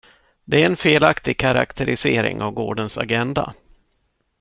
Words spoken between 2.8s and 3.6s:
agenda.